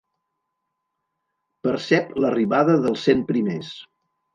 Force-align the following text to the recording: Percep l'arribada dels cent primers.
Percep 1.69 2.19
l'arribada 2.25 2.83
dels 2.89 3.09
cent 3.11 3.27
primers. 3.33 3.75